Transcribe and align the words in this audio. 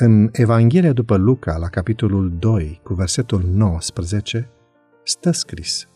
În 0.00 0.28
Evanghelia 0.32 0.92
după 0.92 1.16
Luca, 1.16 1.56
la 1.56 1.68
capitolul 1.68 2.32
2, 2.38 2.80
cu 2.82 2.94
versetul 2.94 3.42
19, 3.52 4.50
stă 5.04 5.30
scris 5.30 5.88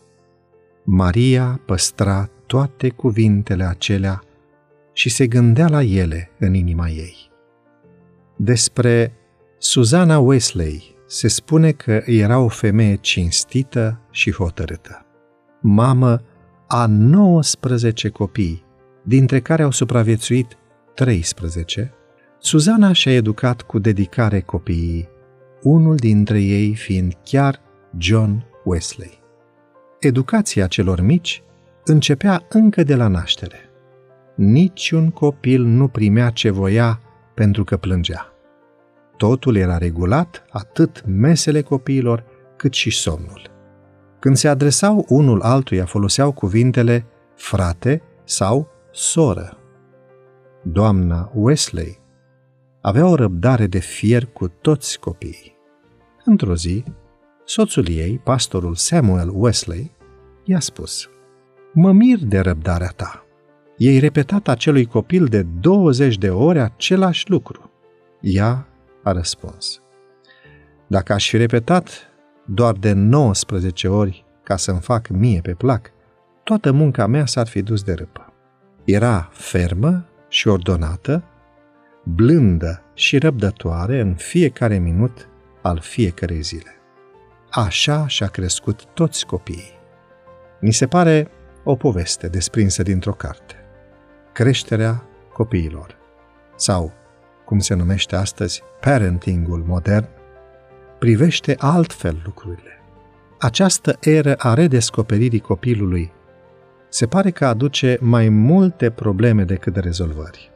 Maria 0.84 1.60
păstra 1.66 2.30
toate 2.46 2.88
cuvintele 2.88 3.64
acelea 3.64 4.22
și 4.92 5.08
se 5.08 5.26
gândea 5.26 5.68
la 5.68 5.82
ele 5.82 6.30
în 6.38 6.54
inima 6.54 6.88
ei. 6.88 7.30
Despre 8.36 9.12
Suzana 9.58 10.18
Wesley 10.18 10.94
se 11.06 11.28
spune 11.28 11.70
că 11.70 12.02
era 12.04 12.38
o 12.38 12.48
femeie 12.48 12.96
cinstită 12.96 14.00
și 14.10 14.32
hotărâtă. 14.32 15.06
Mamă 15.60 16.22
a 16.66 16.86
19 16.86 18.08
copii, 18.08 18.64
dintre 19.02 19.40
care 19.40 19.62
au 19.62 19.70
supraviețuit 19.70 20.56
13, 20.94 21.94
Suzana 22.44 22.92
și-a 22.92 23.12
educat 23.12 23.62
cu 23.62 23.78
dedicare 23.78 24.40
copiii, 24.40 25.08
unul 25.60 25.96
dintre 25.96 26.40
ei 26.40 26.74
fiind 26.74 27.18
chiar 27.24 27.60
John 27.98 28.44
Wesley. 28.64 29.22
Educația 30.00 30.66
celor 30.66 31.00
mici 31.00 31.42
începea 31.84 32.46
încă 32.48 32.82
de 32.82 32.94
la 32.94 33.08
naștere. 33.08 33.70
Niciun 34.34 35.10
copil 35.10 35.62
nu 35.62 35.88
primea 35.88 36.30
ce 36.30 36.50
voia 36.50 37.00
pentru 37.34 37.64
că 37.64 37.76
plângea. 37.76 38.32
Totul 39.16 39.56
era 39.56 39.78
regulat, 39.78 40.44
atât 40.50 41.04
mesele 41.06 41.60
copiilor, 41.60 42.24
cât 42.56 42.72
și 42.72 42.90
somnul. 42.90 43.50
Când 44.18 44.36
se 44.36 44.48
adresau 44.48 45.04
unul 45.08 45.40
altuia, 45.40 45.84
foloseau 45.84 46.32
cuvintele 46.32 47.06
frate 47.36 48.02
sau 48.24 48.68
soră. 48.90 49.56
Doamna 50.62 51.30
Wesley 51.34 52.01
avea 52.82 53.06
o 53.06 53.14
răbdare 53.14 53.66
de 53.66 53.78
fier 53.78 54.26
cu 54.26 54.48
toți 54.48 54.98
copiii. 54.98 55.56
Într-o 56.24 56.54
zi, 56.54 56.84
soțul 57.44 57.88
ei, 57.88 58.20
pastorul 58.24 58.74
Samuel 58.74 59.30
Wesley, 59.32 59.90
i-a 60.44 60.60
spus 60.60 61.10
Mă 61.72 61.92
mir 61.92 62.18
de 62.18 62.38
răbdarea 62.38 62.92
ta. 62.96 63.24
Ei 63.76 63.98
repetat 63.98 64.48
acelui 64.48 64.84
copil 64.84 65.24
de 65.26 65.42
20 65.42 66.18
de 66.18 66.30
ore 66.30 66.60
același 66.60 67.30
lucru. 67.30 67.70
Ea 68.20 68.66
a 69.02 69.12
răspuns 69.12 69.82
Dacă 70.86 71.12
aș 71.12 71.28
fi 71.28 71.36
repetat 71.36 72.12
doar 72.46 72.74
de 72.74 72.92
19 72.92 73.88
ori 73.88 74.24
ca 74.42 74.56
să-mi 74.56 74.80
fac 74.80 75.08
mie 75.08 75.40
pe 75.40 75.54
plac, 75.54 75.90
toată 76.44 76.72
munca 76.72 77.06
mea 77.06 77.26
s-ar 77.26 77.46
fi 77.46 77.62
dus 77.62 77.82
de 77.82 77.92
râpă. 77.92 78.32
Era 78.84 79.28
fermă 79.32 80.06
și 80.28 80.48
ordonată, 80.48 81.24
blândă 82.02 82.82
și 82.94 83.18
răbdătoare 83.18 84.00
în 84.00 84.14
fiecare 84.14 84.78
minut 84.78 85.28
al 85.62 85.78
fiecărei 85.80 86.42
zile. 86.42 86.76
Așa 87.50 88.06
și-a 88.06 88.26
crescut 88.26 88.84
toți 88.84 89.26
copiii. 89.26 89.80
Mi 90.60 90.72
se 90.72 90.86
pare 90.86 91.28
o 91.64 91.76
poveste 91.76 92.28
desprinsă 92.28 92.82
dintr-o 92.82 93.12
carte. 93.12 93.54
Creșterea 94.32 95.04
copiilor. 95.32 95.96
Sau, 96.56 96.92
cum 97.44 97.58
se 97.58 97.74
numește 97.74 98.16
astăzi, 98.16 98.62
parentingul 98.80 99.64
modern, 99.66 100.08
privește 100.98 101.54
altfel 101.58 102.22
lucrurile. 102.24 102.80
Această 103.38 103.96
eră 104.00 104.34
a 104.34 104.54
redescoperirii 104.54 105.40
copilului 105.40 106.12
se 106.88 107.06
pare 107.06 107.30
că 107.30 107.46
aduce 107.46 107.98
mai 108.00 108.28
multe 108.28 108.90
probleme 108.90 109.44
decât 109.44 109.76
rezolvări. 109.76 110.51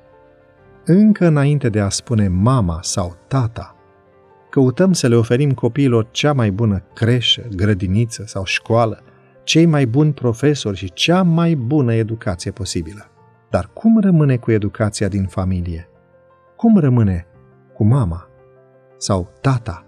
Încă 0.89 1.27
înainte 1.27 1.69
de 1.69 1.81
a 1.81 1.89
spune 1.89 2.29
mama 2.29 2.79
sau 2.83 3.17
tata, 3.29 3.77
căutăm 4.51 4.93
să 4.93 5.09
le 5.09 5.17
oferim 5.17 5.53
copiilor 5.53 6.09
cea 6.11 6.33
mai 6.33 6.51
bună 6.51 6.83
creșă, 6.95 7.49
grădiniță 7.57 8.25
sau 8.27 8.45
școală, 8.45 9.03
cei 9.45 9.67
mai 9.67 9.87
buni 9.87 10.13
profesori 10.13 10.77
și 10.77 10.93
cea 10.93 11.23
mai 11.23 11.55
bună 11.55 11.95
educație 11.95 12.51
posibilă. 12.51 13.11
Dar 13.51 13.71
cum 13.73 14.01
rămâne 14.01 14.37
cu 14.37 14.51
educația 14.51 15.09
din 15.09 15.27
familie? 15.27 15.89
Cum 16.57 16.79
rămâne 16.79 17.27
cu 17.75 17.85
mama 17.85 18.29
sau 18.97 19.33
tata, 19.41 19.87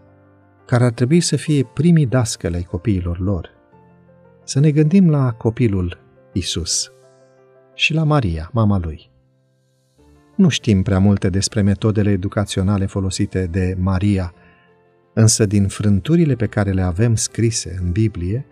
care 0.66 0.84
ar 0.84 0.92
trebui 0.92 1.20
să 1.20 1.36
fie 1.36 1.64
primii 1.64 2.06
dascăle 2.06 2.56
ai 2.56 2.62
copiilor 2.62 3.18
lor? 3.18 3.50
Să 4.44 4.60
ne 4.60 4.70
gândim 4.70 5.10
la 5.10 5.32
copilul 5.32 5.98
Isus 6.32 6.92
și 7.74 7.94
la 7.94 8.04
Maria, 8.04 8.50
mama 8.52 8.78
lui. 8.78 9.10
Nu 10.38 10.48
știm 10.48 10.82
prea 10.82 10.98
multe 10.98 11.28
despre 11.28 11.60
metodele 11.60 12.10
educaționale 12.10 12.86
folosite 12.86 13.46
de 13.46 13.76
Maria, 13.78 14.34
însă 15.12 15.46
din 15.46 15.68
frânturile 15.68 16.34
pe 16.34 16.46
care 16.46 16.70
le 16.70 16.82
avem 16.82 17.14
scrise 17.14 17.78
în 17.82 17.90
Biblie, 17.90 18.46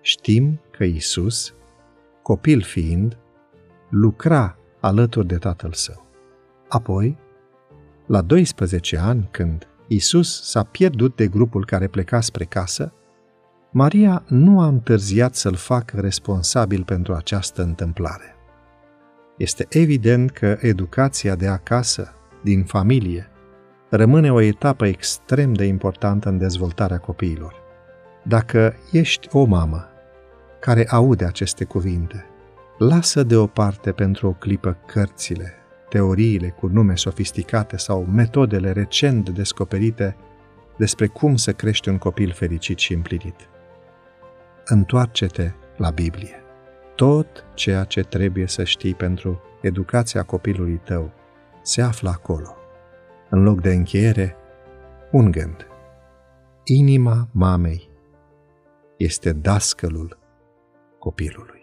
știm 0.00 0.60
că 0.70 0.84
Isus, 0.84 1.54
copil 2.22 2.62
fiind, 2.62 3.18
lucra 3.90 4.58
alături 4.80 5.26
de 5.26 5.36
tatăl 5.36 5.72
său. 5.72 6.06
Apoi, 6.68 7.18
la 8.06 8.22
12 8.22 8.98
ani, 8.98 9.28
când 9.30 9.68
Isus 9.86 10.42
s-a 10.42 10.62
pierdut 10.62 11.16
de 11.16 11.26
grupul 11.26 11.64
care 11.64 11.86
pleca 11.86 12.20
spre 12.20 12.44
casă, 12.44 12.92
Maria 13.70 14.24
nu 14.28 14.60
a 14.60 14.66
întârziat 14.66 15.34
să-l 15.34 15.54
facă 15.54 16.00
responsabil 16.00 16.84
pentru 16.84 17.14
această 17.14 17.62
întâmplare. 17.62 18.34
Este 19.40 19.66
evident 19.68 20.30
că 20.30 20.56
educația 20.60 21.34
de 21.34 21.46
acasă, 21.46 22.14
din 22.42 22.64
familie, 22.64 23.30
rămâne 23.90 24.32
o 24.32 24.40
etapă 24.40 24.86
extrem 24.86 25.52
de 25.52 25.64
importantă 25.64 26.28
în 26.28 26.38
dezvoltarea 26.38 26.98
copiilor. 26.98 27.54
Dacă 28.22 28.74
ești 28.92 29.28
o 29.32 29.44
mamă 29.44 29.88
care 30.60 30.86
aude 30.88 31.24
aceste 31.24 31.64
cuvinte, 31.64 32.26
lasă 32.78 33.22
deoparte 33.22 33.92
pentru 33.92 34.28
o 34.28 34.32
clipă 34.32 34.78
cărțile, 34.86 35.52
teoriile 35.88 36.48
cu 36.48 36.66
nume 36.66 36.94
sofisticate 36.94 37.76
sau 37.76 38.04
metodele 38.04 38.72
recent 38.72 39.28
descoperite 39.28 40.16
despre 40.76 41.06
cum 41.06 41.36
să 41.36 41.52
crești 41.52 41.88
un 41.88 41.98
copil 41.98 42.32
fericit 42.32 42.78
și 42.78 42.92
împlinit. 42.92 43.48
Întoarce-te 44.64 45.50
la 45.76 45.90
Biblie. 45.90 46.44
Tot 47.00 47.44
ceea 47.54 47.84
ce 47.84 48.00
trebuie 48.02 48.46
să 48.46 48.64
știi 48.64 48.94
pentru 48.94 49.40
educația 49.60 50.22
copilului 50.22 50.80
tău 50.84 51.12
se 51.62 51.82
află 51.82 52.10
acolo. 52.10 52.56
În 53.30 53.42
loc 53.42 53.60
de 53.60 53.72
încheiere, 53.72 54.36
un 55.10 55.30
gând. 55.30 55.66
Inima 56.64 57.28
mamei 57.32 57.90
este 58.96 59.32
dascălul 59.32 60.18
copilului. 60.98 61.59